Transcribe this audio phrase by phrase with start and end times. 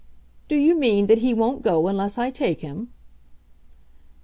[0.47, 2.91] "Do you mean that he won't go unless I take him?"